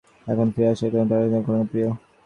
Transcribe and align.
এখন, 0.27 0.47
ফিরে 0.53 0.67
আসার 0.67 0.89
জন্য 0.91 1.05
তাড়াহুড়ো 1.09 1.39
করোনা, 1.45 1.65
প্রিয়। 1.71 1.89